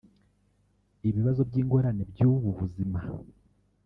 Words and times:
ibibazo 1.07 1.41
n’ingorane 1.51 2.03
by’ubu 2.11 2.49
buzima 2.57 2.99